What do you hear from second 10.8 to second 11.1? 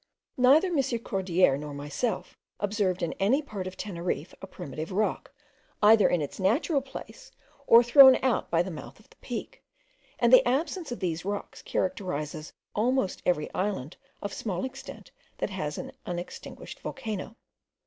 of